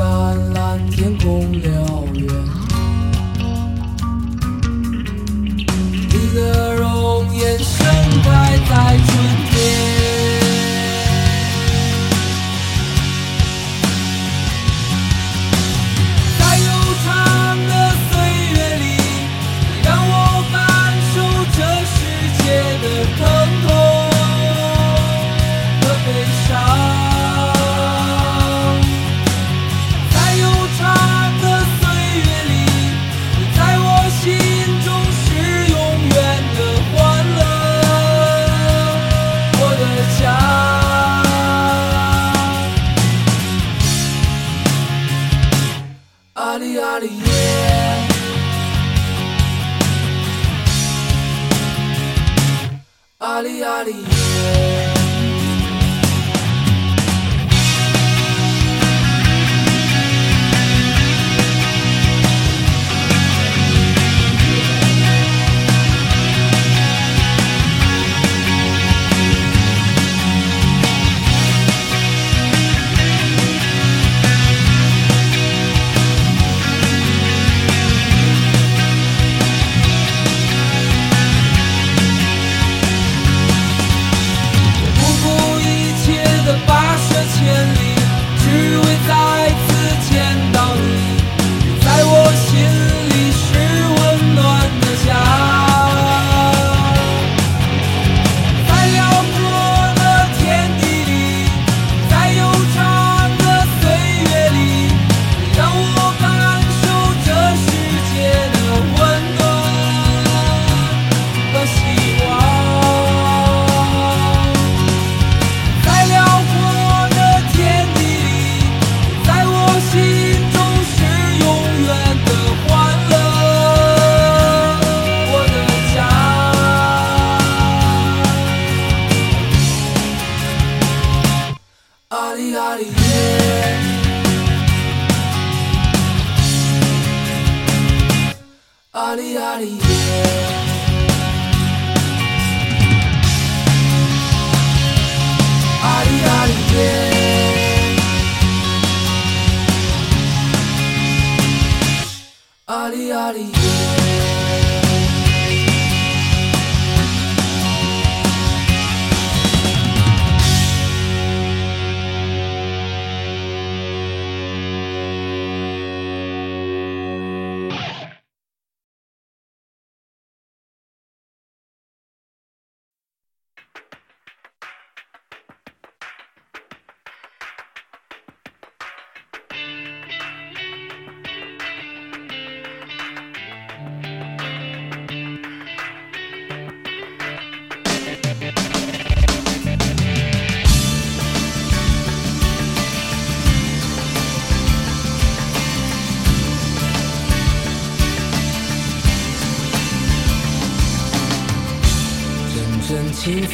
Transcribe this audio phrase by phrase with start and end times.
[0.00, 1.70] 湛蓝天空辽
[2.14, 2.69] 远。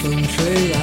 [0.02, 0.78] 风吹来，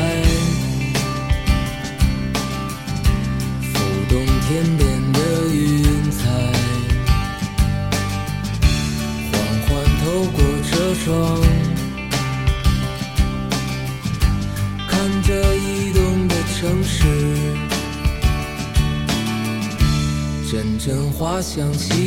[3.71, 3.79] 浮
[4.09, 4.81] 动天边
[5.13, 5.19] 的
[5.53, 6.19] 云彩，
[9.31, 9.33] 缓
[9.67, 9.69] 缓
[9.99, 10.71] 透过车
[11.05, 11.05] 窗。
[14.89, 16.97] 看着移动的城市。
[20.51, 22.02] 阵阵花香袭。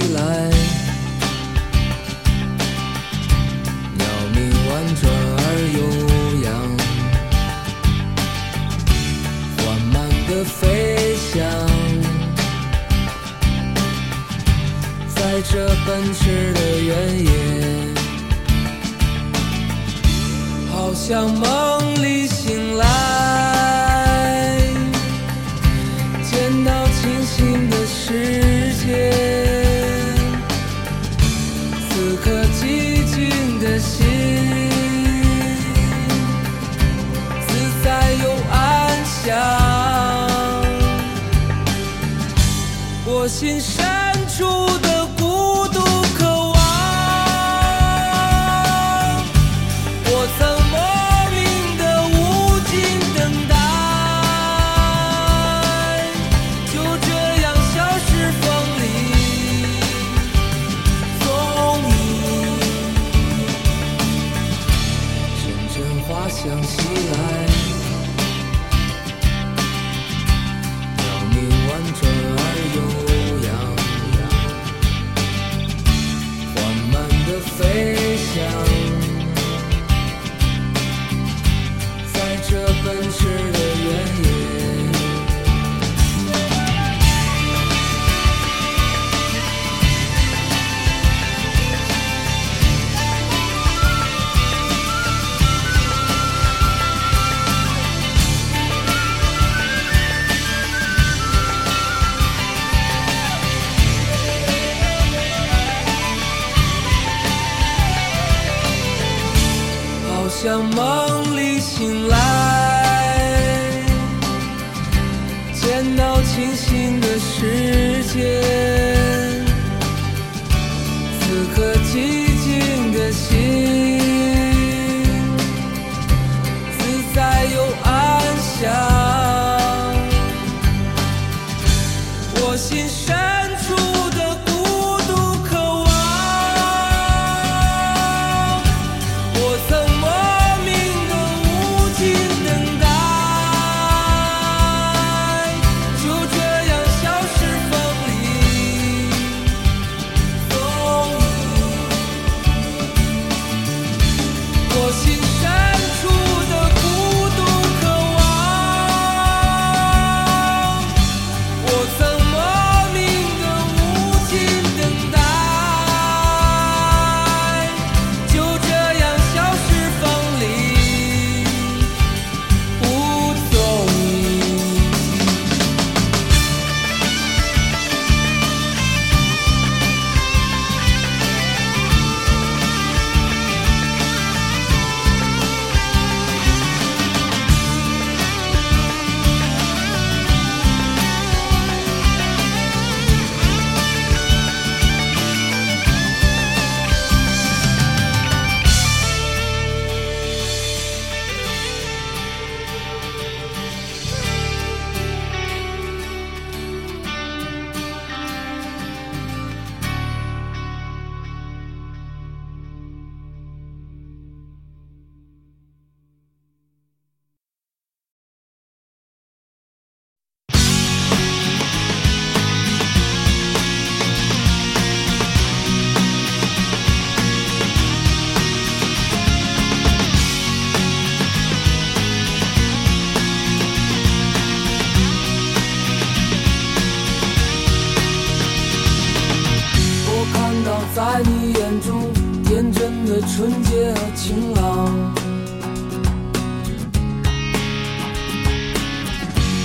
[243.07, 245.15] 的纯洁和晴朗。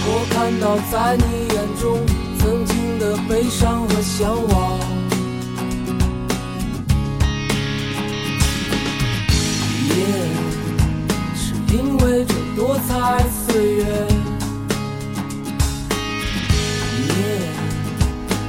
[0.06, 2.06] 我看到在你眼中
[2.38, 4.80] 曾经的悲伤和向往。
[11.34, 13.86] 是因为这多彩岁月。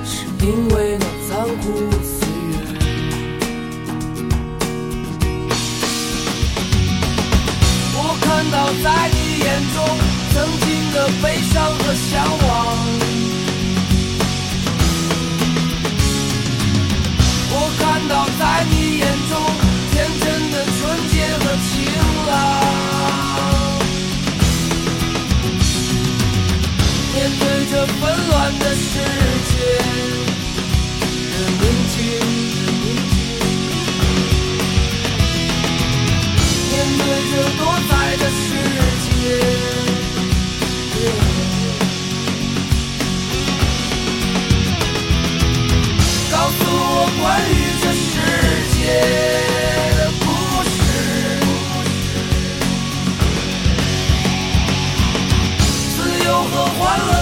[0.04, 2.01] 是因为那残酷的。
[8.52, 9.76] 到在你眼中
[10.34, 12.46] 曾经的悲伤和向往，
[17.50, 18.40] 我看到在
[18.70, 19.32] 你眼中
[19.90, 21.70] 天真的纯洁和晴
[22.28, 22.30] 朗。
[27.14, 28.82] 面对这纷乱的世
[29.48, 29.52] 界，
[31.32, 31.96] 这宁静
[32.82, 33.14] 宁静。
[36.70, 38.01] 面对这多彩。
[38.22, 39.10] 这世界
[46.30, 47.52] 告诉我关于
[47.82, 48.10] 这世
[48.76, 48.80] 界
[49.96, 50.24] 的故
[50.70, 50.72] 事
[55.96, 57.21] 自由和欢乐。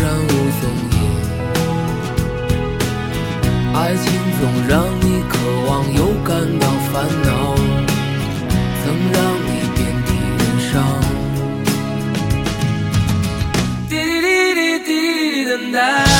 [3.91, 4.05] 爱情
[4.39, 5.35] 总让你渴
[5.67, 6.29] 望又感
[6.59, 7.55] 到烦恼
[8.81, 10.71] 曾让你遍体鳞伤。
[13.89, 16.10] 滴滴滴滴滴滴等待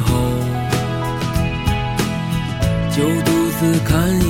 [0.00, 0.14] 后
[2.90, 4.29] 就独自看一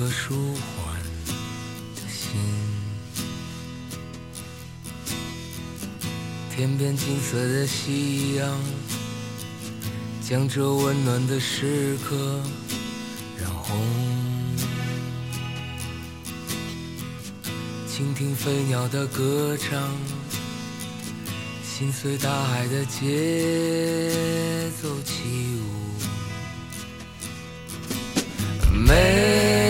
[0.00, 0.96] 我此刻舒缓
[1.96, 2.38] 的心。
[6.54, 8.48] 天边金色的夕阳，
[10.22, 12.40] 将这温暖的时刻
[13.40, 13.76] 染红。
[17.88, 19.90] 倾听飞鸟的歌唱。
[21.64, 24.20] 心随大海的节
[24.82, 25.22] 奏起
[25.60, 25.64] 舞，
[28.72, 29.67] 美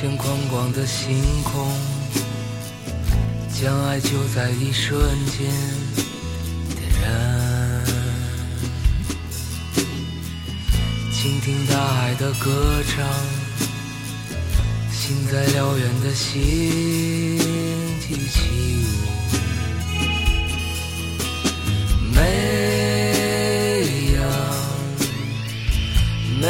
[0.00, 1.68] 像宽广的星空，
[3.52, 5.50] 将爱就在一瞬间
[6.68, 7.84] 点燃。
[11.12, 13.04] 倾听大海的歌唱，
[14.92, 16.38] 心在辽远的星
[17.98, 18.38] 际起
[18.84, 18.86] 舞。
[22.14, 22.20] 美
[24.14, 24.22] 呀
[26.40, 26.46] 美，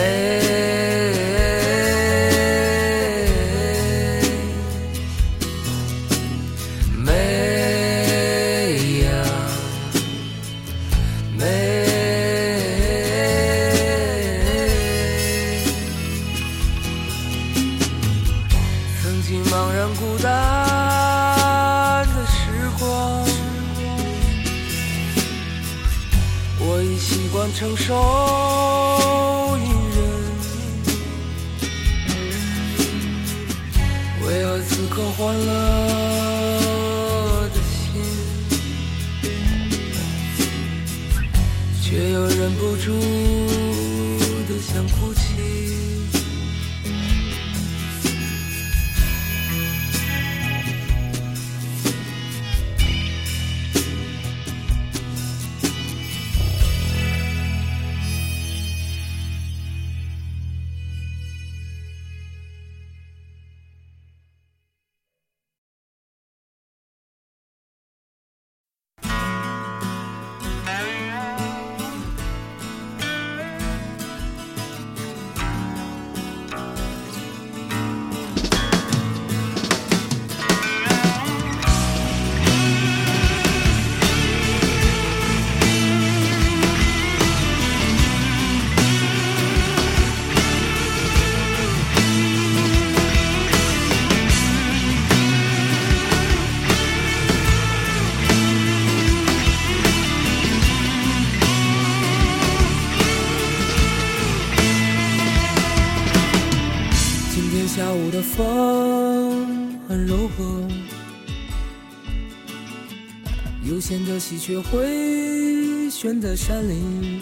[114.48, 117.20] 闲的喜鹊会悬在山林，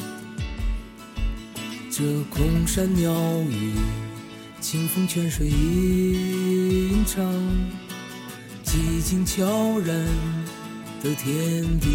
[1.91, 3.13] 这空山鸟
[3.51, 3.73] 语，
[4.61, 7.25] 清风泉水吟唱，
[8.65, 9.45] 寂静悄
[9.81, 10.07] 然
[11.03, 11.89] 的天地，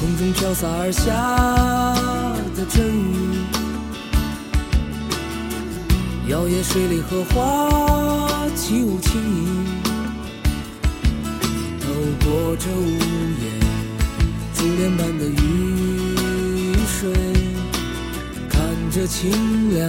[0.00, 1.12] 空中飘洒而下
[2.56, 3.38] 的阵雨。
[6.28, 9.75] 摇曳水里荷花起舞轻盈，
[12.26, 12.90] 躲着屋
[13.40, 13.44] 檐，
[14.52, 17.08] 珠帘般的雨水，
[18.50, 18.60] 看
[18.90, 19.88] 着清凉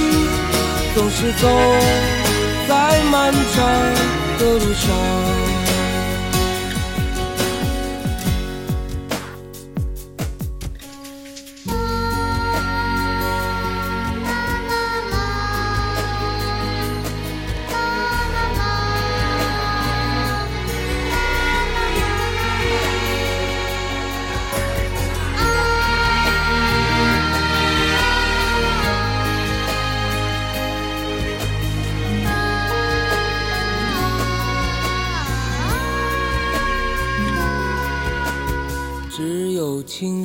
[0.93, 1.47] 总是走
[2.67, 4.21] 在漫长。
[4.41, 5.50] 的路上。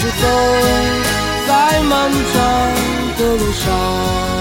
[0.00, 0.28] 总是走
[1.48, 4.37] 在漫长的路上。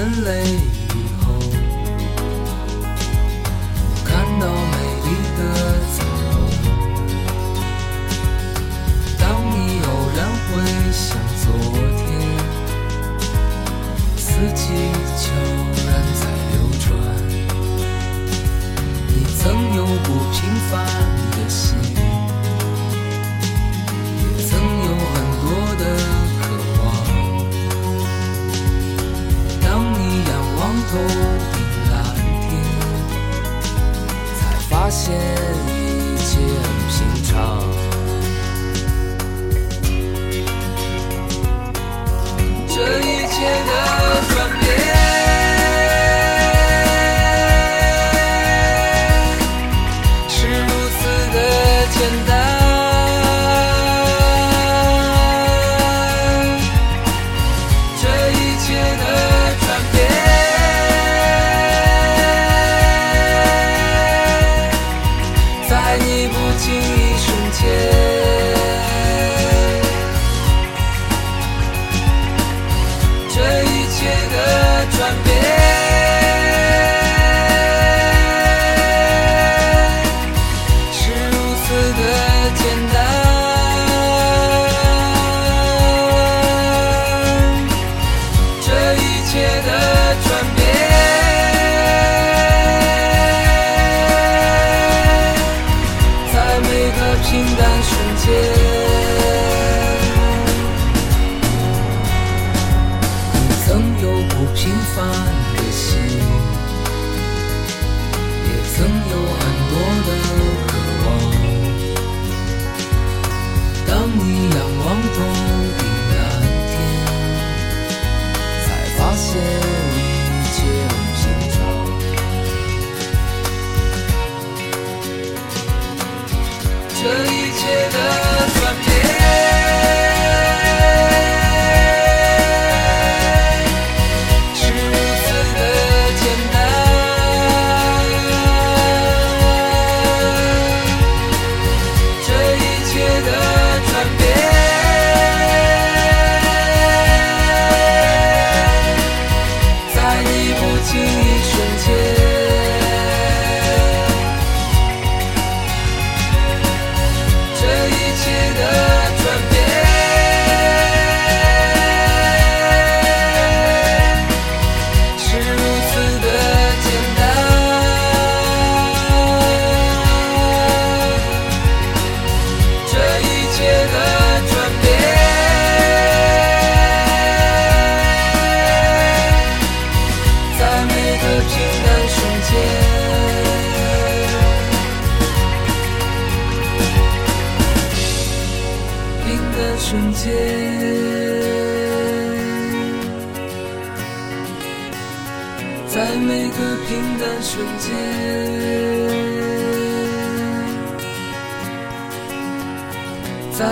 [0.00, 0.79] 眼泪。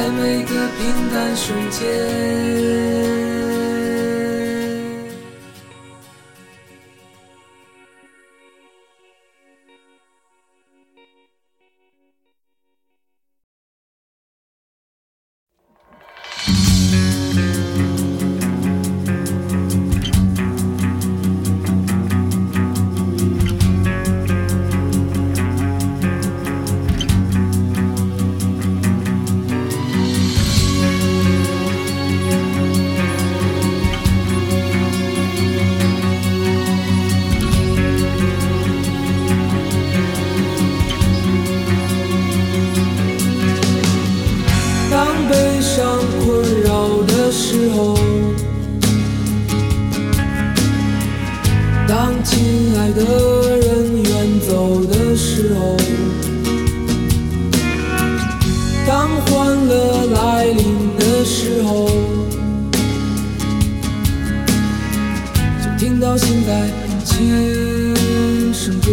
[0.09, 3.18] 在每个平淡瞬间。
[67.05, 67.95] 轻
[68.53, 68.91] 声歌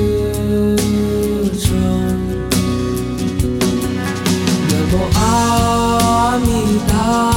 [1.60, 1.74] 唱
[4.70, 6.48] 南无阿弥
[6.88, 7.35] 陀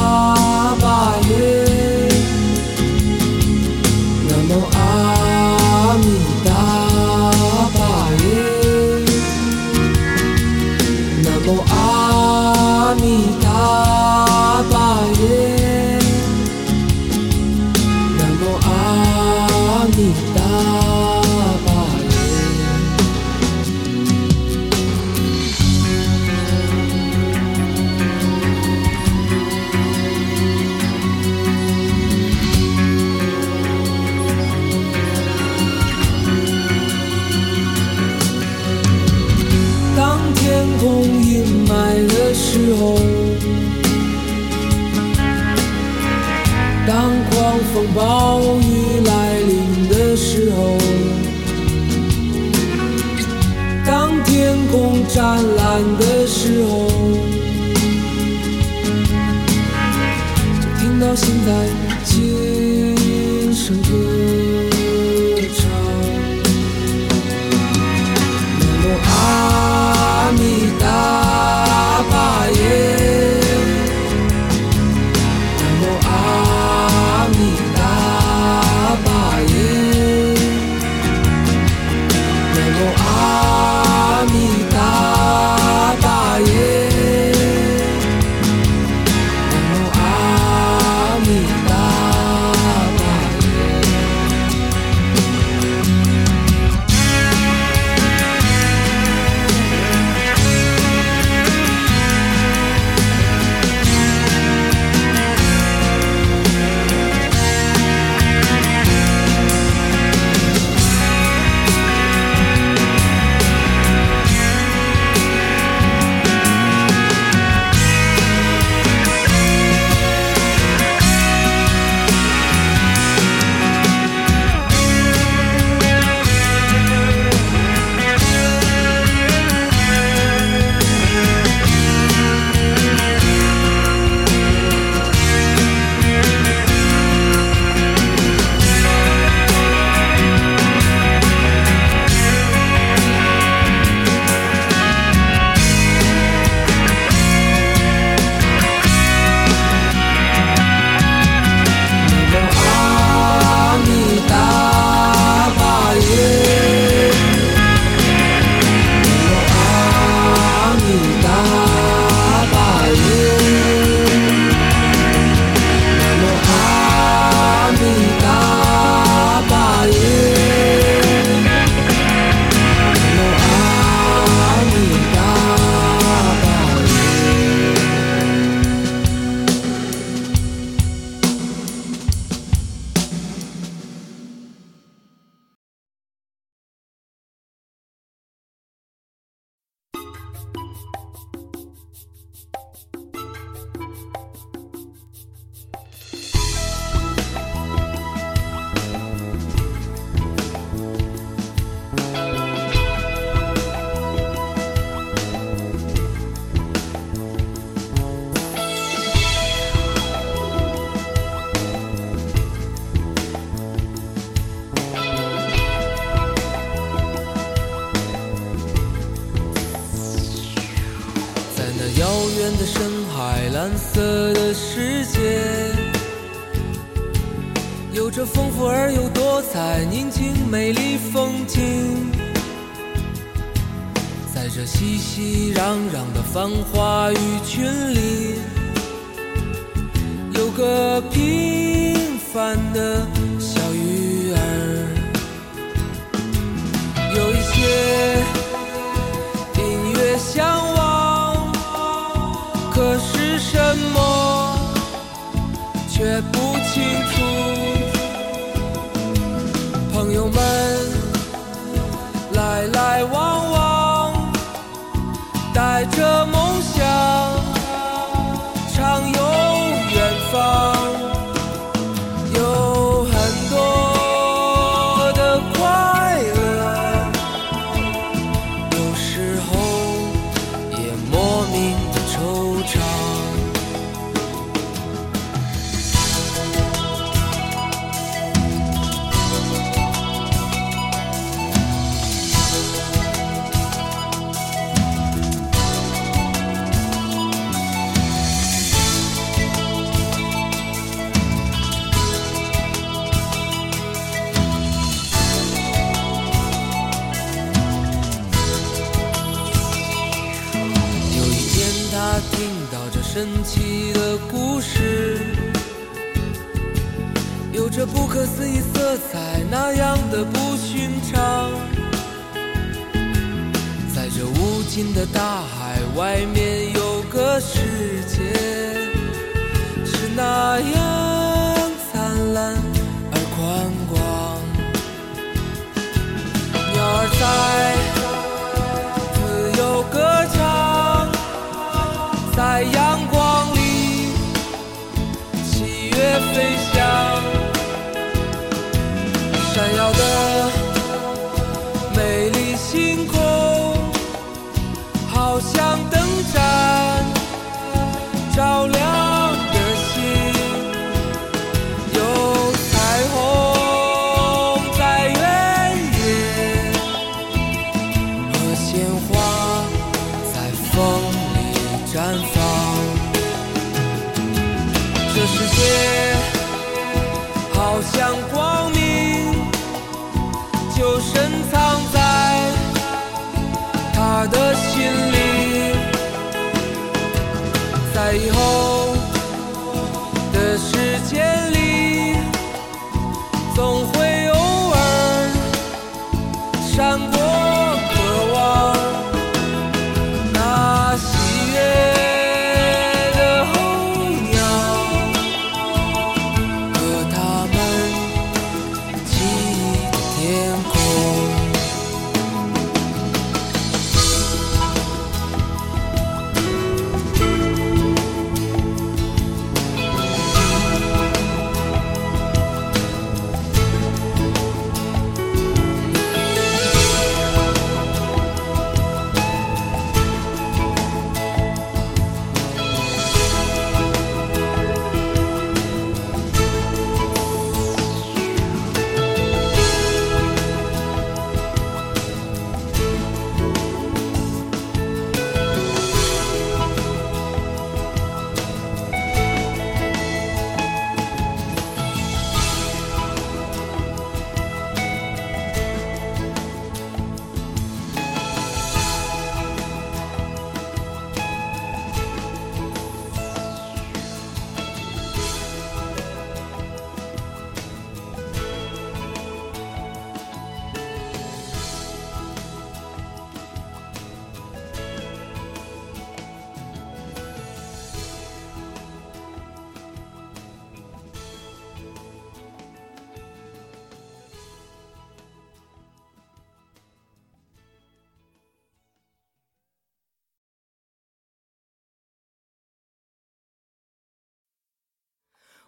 [235.18, 237.87] 熙熙攘攘的繁华与群。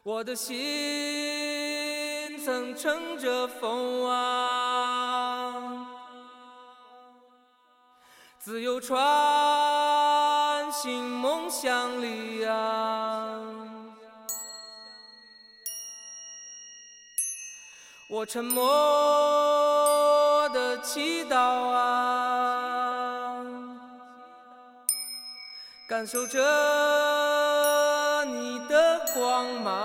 [0.02, 0.56] 我的心
[2.42, 5.86] 曾乘着风啊
[8.38, 8.98] 自由穿
[10.72, 13.42] 行梦想里啊。
[18.08, 23.44] 我沉默的祈祷啊
[25.86, 27.59] 感受着
[29.14, 29.80] 光芒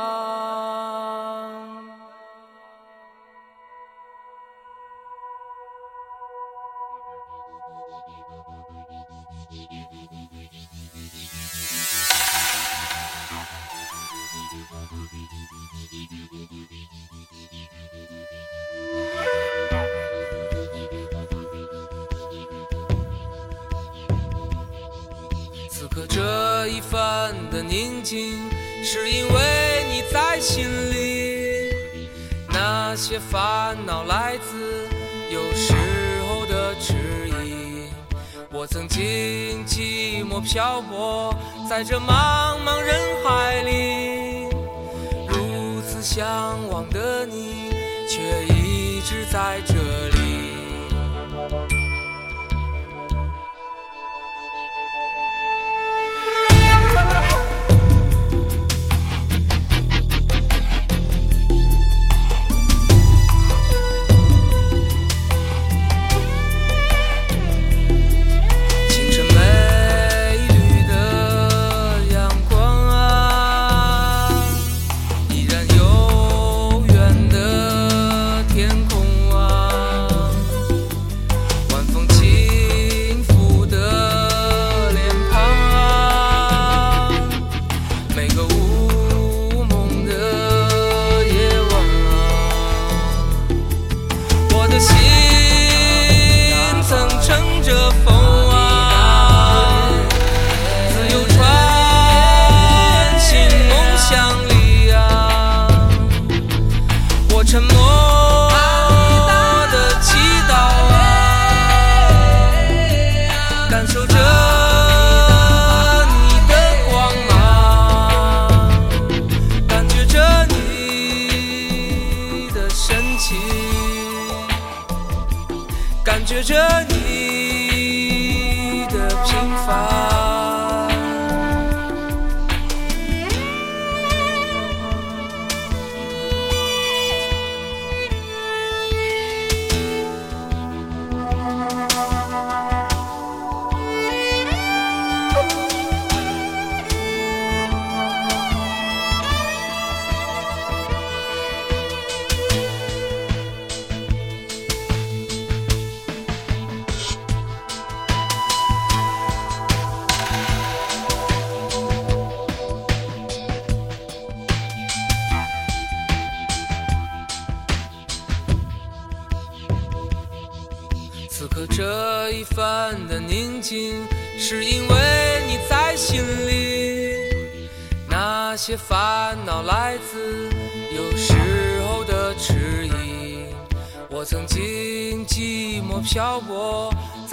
[25.70, 28.55] 此刻这一番的宁静
[28.86, 31.74] 是因为你在心里。
[32.50, 34.88] 那些烦恼来自
[35.32, 35.74] 有时
[36.30, 36.94] 候的迟
[37.44, 37.90] 疑。
[38.52, 41.36] 我曾经寂寞漂泊
[41.68, 44.48] 在这茫茫人海里，
[45.28, 47.72] 如此向往的你，
[48.08, 49.74] 却一直在这
[50.10, 50.15] 里。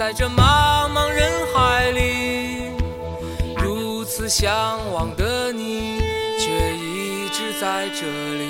[0.05, 2.73] 在这茫茫人海里
[3.63, 5.97] 如此向往的你
[6.37, 8.42] 却一直在这里。